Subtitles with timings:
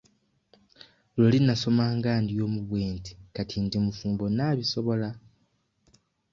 [1.19, 5.09] Luli nasoma nga ndi omu bwe nti kati ndi mufumbo naabisobola?